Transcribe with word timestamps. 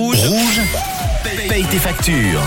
Rouge. 0.00 0.26
Rouge, 0.26 0.60
paye 1.46 1.64
tes 1.64 1.76
factures. 1.76 2.40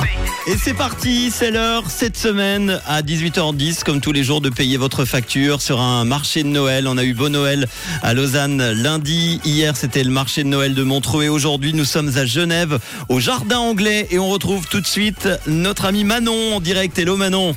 Et 0.48 0.58
c'est 0.58 0.74
parti, 0.74 1.30
c'est 1.30 1.52
l'heure 1.52 1.84
cette 1.88 2.18
semaine 2.18 2.82
à 2.88 3.04
18h10 3.04 3.84
comme 3.84 4.02
tous 4.02 4.12
les 4.12 4.24
jours 4.24 4.42
de 4.42 4.50
payer 4.50 4.78
votre 4.78 5.06
facture 5.06 5.62
sur 5.62 5.80
un 5.80 6.04
marché 6.04 6.42
de 6.42 6.48
Noël. 6.48 6.88
On 6.88 6.98
a 6.98 7.04
eu 7.04 7.14
Beau 7.14 7.30
Noël 7.30 7.68
à 8.02 8.16
Lausanne 8.16 8.72
lundi, 8.72 9.40
hier 9.46 9.78
c'était 9.78 10.04
le 10.04 10.10
marché 10.10 10.44
de 10.44 10.48
Noël 10.48 10.74
de 10.74 10.82
Montreux 10.82 11.26
et 11.26 11.30
aujourd'hui 11.30 11.76
nous 11.76 11.86
sommes 11.86 12.18
à 12.18 12.26
Genève 12.26 12.80
au 13.08 13.20
Jardin 13.20 13.60
Anglais 13.60 14.08
et 14.10 14.18
on 14.18 14.30
retrouve 14.30 14.66
tout 14.68 14.82
de 14.82 14.88
suite 14.88 15.30
notre 15.46 15.86
ami 15.86 16.04
Manon 16.04 16.56
en 16.56 16.60
direct. 16.60 16.98
Hello 16.98 17.18
Manon. 17.18 17.56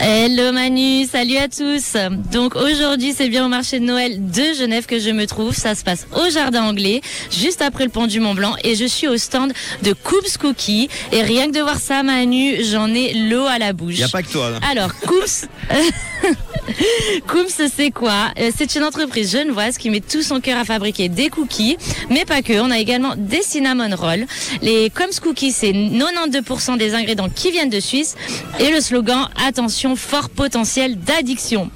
Hello 0.00 0.52
Manu, 0.52 1.06
salut 1.06 1.36
à 1.36 1.48
tous. 1.48 1.96
Donc 2.32 2.56
aujourd'hui 2.56 3.14
c'est 3.16 3.28
bien 3.28 3.46
au 3.46 3.48
marché 3.48 3.78
de 3.78 3.84
Noël 3.84 4.30
de 4.30 4.52
Genève 4.58 4.86
que 4.86 4.98
je 4.98 5.10
me 5.10 5.26
trouve. 5.26 5.54
Ça 5.54 5.74
se 5.74 5.82
passe 5.84 6.06
au 6.14 6.30
Jardin 6.30 6.64
Anglais, 6.64 7.00
juste 7.30 7.62
après 7.62 7.84
le 7.84 7.90
pont 7.90 8.06
du 8.06 8.20
Mont 8.20 8.34
Blanc. 8.34 8.54
Et 8.64 8.74
je 8.74 8.84
suis 8.84 9.08
au 9.08 9.16
stand 9.16 9.52
de 9.82 9.92
Coops 9.92 10.36
Cookie. 10.36 10.88
Et 11.12 11.22
rien 11.22 11.46
que 11.46 11.52
de 11.56 11.60
voir 11.60 11.78
ça 11.78 12.02
Manu, 12.02 12.56
j'en 12.64 12.92
ai 12.92 13.14
l'eau 13.14 13.46
à 13.46 13.58
la 13.58 13.72
bouche. 13.72 13.96
N'y 13.96 14.02
a 14.02 14.08
pas 14.08 14.22
que 14.22 14.30
toi. 14.30 14.50
Là. 14.50 14.58
Alors 14.70 14.94
Coops... 15.00 15.46
Coops, 17.26 17.60
c'est 17.74 17.90
quoi? 17.90 18.30
Euh, 18.38 18.50
C'est 18.56 18.74
une 18.74 18.84
entreprise 18.84 19.32
genevoise 19.32 19.76
qui 19.76 19.90
met 19.90 20.00
tout 20.00 20.22
son 20.22 20.40
cœur 20.40 20.58
à 20.58 20.64
fabriquer 20.64 21.10
des 21.10 21.28
cookies, 21.28 21.76
mais 22.08 22.24
pas 22.24 22.40
que. 22.40 22.58
On 22.58 22.70
a 22.70 22.78
également 22.78 23.14
des 23.16 23.42
cinnamon 23.42 23.94
rolls. 23.94 24.26
Les 24.62 24.88
Coops 24.90 25.20
Cookies, 25.20 25.52
c'est 25.52 25.72
92% 25.72 26.78
des 26.78 26.94
ingrédients 26.94 27.28
qui 27.28 27.50
viennent 27.50 27.68
de 27.68 27.80
Suisse. 27.80 28.16
Et 28.60 28.70
le 28.70 28.80
slogan, 28.80 29.28
attention, 29.46 29.83
fort 29.94 30.30
potentiel 30.30 30.98
d'addiction. 30.98 31.70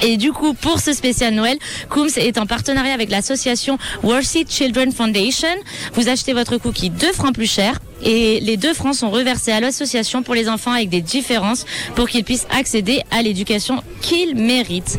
Et 0.00 0.16
du 0.16 0.32
coup, 0.32 0.54
pour 0.54 0.80
ce 0.80 0.92
spécial 0.92 1.34
Noël, 1.34 1.58
Cooms 1.88 2.10
est 2.16 2.38
en 2.38 2.46
partenariat 2.46 2.92
avec 2.92 3.10
l'association 3.10 3.78
Worthy 4.02 4.44
Children 4.48 4.92
Foundation. 4.92 5.48
Vous 5.94 6.08
achetez 6.08 6.32
votre 6.32 6.56
cookie 6.56 6.90
2 6.90 7.12
francs 7.12 7.34
plus 7.34 7.50
cher 7.50 7.78
et 8.02 8.40
les 8.40 8.56
2 8.56 8.74
francs 8.74 8.94
sont 8.94 9.10
reversés 9.10 9.52
à 9.52 9.60
l'association 9.60 10.22
pour 10.22 10.34
les 10.34 10.48
enfants 10.48 10.72
avec 10.72 10.88
des 10.88 11.00
différences 11.00 11.64
pour 11.94 12.08
qu'ils 12.08 12.24
puissent 12.24 12.46
accéder 12.50 13.02
à 13.10 13.22
l'éducation 13.22 13.82
qu'ils 14.00 14.36
méritent. 14.36 14.98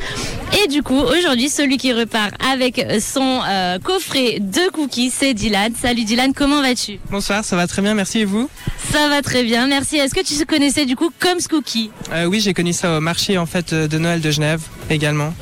Et 0.63 0.67
du 0.67 0.83
coup, 0.83 0.99
aujourd'hui, 0.99 1.49
celui 1.49 1.77
qui 1.77 1.93
repart 1.93 2.33
avec 2.51 2.85
son 2.99 3.41
euh, 3.47 3.79
coffret 3.79 4.37
de 4.39 4.69
cookies, 4.71 5.09
c'est 5.09 5.33
Dylan. 5.33 5.73
Salut 5.79 6.03
Dylan, 6.03 6.33
comment 6.33 6.61
vas-tu? 6.61 6.99
Bonsoir, 7.09 7.43
ça 7.43 7.55
va 7.55 7.67
très 7.67 7.81
bien, 7.81 7.93
merci 7.93 8.19
et 8.19 8.25
vous? 8.25 8.49
Ça 8.91 9.09
va 9.09 9.21
très 9.21 9.43
bien, 9.43 9.67
merci. 9.67 9.97
Est-ce 9.97 10.13
que 10.13 10.23
tu 10.23 10.45
connaissais 10.45 10.85
du 10.85 10.95
coup 10.95 11.11
Coms 11.19 11.47
Cookie 11.49 11.89
euh, 12.11 12.25
Oui, 12.25 12.39
j'ai 12.39 12.53
connu 12.53 12.73
ça 12.73 12.97
au 12.97 13.01
marché 13.01 13.37
en 13.37 13.45
fait 13.45 13.73
de 13.73 13.97
Noël 13.97 14.21
de 14.21 14.31
Genève 14.31 14.61
également. 14.89 15.33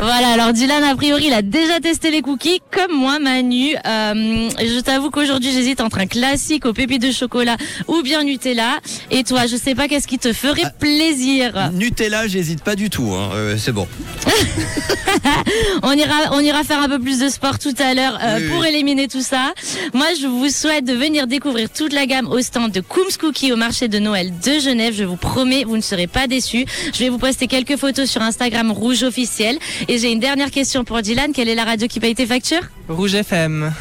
Voilà, 0.00 0.28
alors 0.30 0.52
Dylan, 0.52 0.82
a 0.82 0.96
priori, 0.96 1.26
il 1.26 1.32
a 1.32 1.42
déjà 1.42 1.78
testé 1.80 2.10
les 2.10 2.20
cookies, 2.20 2.60
comme 2.70 2.96
moi, 2.96 3.18
Manu. 3.20 3.74
Euh, 3.74 4.50
je 4.58 4.80
t'avoue 4.80 5.10
qu'aujourd'hui, 5.10 5.52
j'hésite 5.52 5.80
entre 5.80 5.98
un 5.98 6.06
classique 6.06 6.66
au 6.66 6.72
pépites 6.72 7.03
de 7.08 7.12
chocolat 7.12 7.56
ou 7.88 8.02
bien 8.02 8.22
Nutella. 8.24 8.78
Et 9.10 9.24
toi, 9.24 9.46
je 9.46 9.56
sais 9.56 9.74
pas 9.74 9.88
qu'est-ce 9.88 10.06
qui 10.08 10.18
te 10.18 10.32
ferait 10.32 10.62
Ah, 10.64 10.70
plaisir. 10.70 11.70
Nutella, 11.72 12.26
j'hésite 12.26 12.62
pas 12.62 12.74
du 12.76 12.90
tout. 12.90 13.12
Hein. 13.14 13.30
Euh, 13.34 13.56
c'est 13.58 13.72
bon. 13.72 13.86
on 15.82 15.92
ira, 15.92 16.14
on 16.32 16.40
ira 16.40 16.64
faire 16.64 16.80
un 16.80 16.88
peu 16.88 16.98
plus 16.98 17.18
de 17.18 17.28
sport 17.28 17.58
tout 17.58 17.74
à 17.78 17.94
l'heure 17.94 18.18
euh, 18.22 18.38
Oui, 18.40 18.48
pour 18.48 18.60
oui. 18.60 18.68
éliminer 18.68 19.08
tout 19.08 19.22
ça. 19.22 19.52
Moi, 19.92 20.06
je 20.20 20.26
vous 20.26 20.48
souhaite 20.48 20.84
de 20.84 20.92
venir 20.94 21.26
découvrir 21.26 21.70
toute 21.70 21.92
la 21.92 22.06
gamme 22.06 22.28
au 22.28 22.40
stand 22.40 22.72
de 22.72 22.80
Cooms 22.80 23.16
Cookie 23.20 23.52
au 23.52 23.56
marché 23.56 23.88
de 23.88 23.98
Noël 23.98 24.32
de 24.44 24.58
Genève. 24.58 24.94
Je 24.96 25.04
vous 25.04 25.16
promets, 25.16 25.64
vous 25.64 25.76
ne 25.76 25.82
serez 25.82 26.06
pas 26.06 26.26
déçus. 26.26 26.64
Je 26.92 26.98
vais 26.98 27.08
vous 27.08 27.18
poster 27.18 27.46
quelques 27.46 27.76
photos 27.76 28.08
sur 28.10 28.22
Instagram 28.22 28.70
Rouge 28.72 29.02
officiel. 29.02 29.58
Et 29.88 29.98
j'ai 29.98 30.10
une 30.12 30.20
dernière 30.20 30.50
question 30.50 30.84
pour 30.84 31.00
Dylan. 31.02 31.32
Quelle 31.32 31.48
est 31.48 31.54
la 31.54 31.64
radio 31.64 31.86
qui 31.88 32.00
paye 32.00 32.14
tes 32.14 32.26
factures? 32.26 32.62
Rouge 32.88 33.14
FM. 33.14 33.72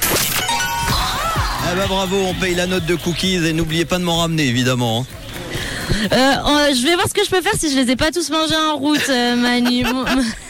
Ah 1.66 1.76
bah 1.76 1.86
bravo, 1.88 2.18
on 2.18 2.34
paye 2.34 2.56
la 2.56 2.68
note 2.68 2.86
de 2.86 2.96
cookies 2.96 3.36
et 3.36 3.54
n'oubliez 3.54 3.86
pas 3.86 3.98
de 3.98 4.04
m'en 4.04 4.18
ramener 4.18 4.46
évidemment. 4.48 5.06
hein. 5.10 6.08
Euh, 6.12 6.74
je 6.76 6.86
vais 6.86 6.96
voir 6.96 7.08
ce 7.08 7.14
que 7.14 7.24
je 7.24 7.30
peux 7.30 7.42
faire 7.42 7.54
si 7.58 7.72
je 7.72 7.78
les 7.80 7.92
ai 7.92 7.96
pas 7.96 8.12
tous 8.12 8.30
mangés 8.30 8.56
en 8.56 8.76
route, 8.78 9.02
euh, 9.10 9.36
Manu. 9.36 9.86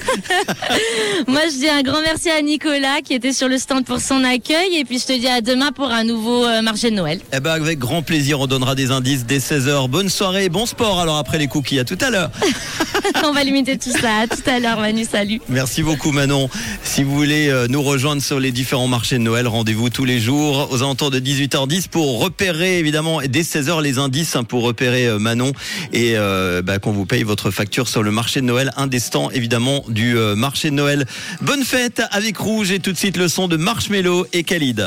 Moi, 1.28 1.42
je 1.52 1.58
dis 1.58 1.70
un 1.70 1.82
grand 1.82 2.02
merci 2.02 2.30
à 2.30 2.42
Nicolas 2.42 3.02
qui 3.04 3.14
était 3.14 3.34
sur 3.34 3.48
le 3.48 3.58
stand 3.58 3.86
pour 3.86 4.00
son 4.00 4.24
accueil. 4.24 4.76
Et 4.78 4.86
puis, 4.86 5.00
je 5.00 5.06
te 5.06 5.18
dis 5.18 5.28
à 5.28 5.42
demain 5.42 5.72
pour 5.72 5.92
un 5.92 6.04
nouveau 6.04 6.46
euh, 6.46 6.62
marché 6.62 6.90
de 6.90 6.96
Noël. 6.96 7.20
Eh 7.34 7.40
ben 7.40 7.52
avec 7.52 7.80
grand 7.80 8.02
plaisir, 8.02 8.40
on 8.40 8.48
donnera 8.48 8.76
des 8.76 8.92
indices 8.92 9.26
dès 9.26 9.40
16h. 9.40 9.88
Bonne 9.90 10.10
soirée, 10.10 10.50
bon 10.50 10.66
sport 10.66 11.00
alors 11.00 11.18
après 11.18 11.38
les 11.38 11.48
cookies. 11.48 11.80
À 11.80 11.86
tout 11.86 11.98
à 12.02 12.10
l'heure. 12.10 12.32
On 13.26 13.32
va 13.32 13.44
limiter 13.44 13.78
tout 13.78 13.92
ça. 13.92 14.20
À 14.22 14.28
tout 14.28 14.42
à 14.46 14.60
l'heure, 14.60 14.80
Manu. 14.80 15.06
Salut. 15.10 15.42
Merci 15.50 15.84
beaucoup 15.84 16.12
Manon. 16.12 16.50
Si 16.84 17.04
vous 17.04 17.16
voulez 17.16 17.50
euh, 17.50 17.68
nous 17.70 17.82
rejoindre 17.82 18.22
sur 18.22 18.40
les 18.40 18.52
différents 18.52 18.88
marchés 18.88 19.18
de 19.18 19.24
Noël, 19.24 19.48
rendez-vous 19.48 19.90
tous 19.90 20.06
les 20.06 20.20
jours 20.20 20.70
aux 20.72 20.78
alentours 20.78 21.12
de 21.12 21.20
18h10 21.20 21.88
pour 21.88 22.20
repérer 22.20 22.80
évidemment 22.80 23.22
et 23.22 23.28
dès 23.28 23.42
16h 23.42 23.82
les 23.82 23.98
indices 23.98 24.36
hein, 24.36 24.44
pour 24.44 24.64
repérer 24.64 25.08
euh, 25.08 25.20
Manon 25.20 25.52
et 25.92 26.14
euh, 26.16 26.62
bah, 26.62 26.80
qu'on 26.80 26.92
vous 26.92 27.06
paye 27.06 27.24
votre 27.24 27.52
facture 27.52 27.88
sur 27.88 28.04
le 28.04 28.12
marché 28.12 28.42
de 28.42 28.46
Noël, 28.46 28.72
un 28.78 28.88
des 28.88 29.00
stands 29.00 29.30
évidemment 29.32 29.84
du 29.94 30.18
euh, 30.18 30.36
marché 30.36 30.70
de 30.70 30.76
Noël. 30.76 31.06
Bonne 31.42 31.64
fête 31.64 32.02
avec 32.12 32.38
Rouge 32.38 32.72
et 32.72 32.80
tout 32.80 32.92
de 32.92 32.98
suite 32.98 33.16
le 33.16 33.28
son 33.28 33.48
de 33.48 33.56
Marshmello 33.56 34.28
et 34.34 34.44
Khalid. 34.44 34.86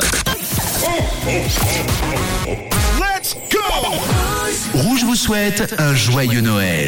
Rouge 4.74 5.04
vous 5.04 5.16
souhaite 5.16 5.74
un 5.78 5.94
joyeux 5.94 6.42
Noël. 6.42 6.84